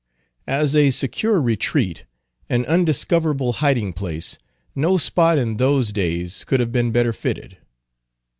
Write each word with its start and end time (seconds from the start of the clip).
As 0.47 0.75
a 0.75 0.89
secure 0.89 1.39
retreat, 1.39 2.05
an 2.49 2.65
undiscoverable 2.65 3.53
hiding 3.61 3.93
place, 3.93 4.39
no 4.73 4.97
spot 4.97 5.37
in 5.37 5.57
those 5.57 5.91
days 5.91 6.43
could 6.43 6.59
have 6.59 6.71
been 6.71 6.91
better 6.91 7.13
fitted. 7.13 7.57